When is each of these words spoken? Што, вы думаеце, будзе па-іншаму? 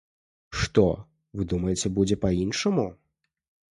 Што, 0.61 0.85
вы 1.39 1.47
думаеце, 1.53 1.93
будзе 1.99 2.15
па-іншаму? 2.25 2.87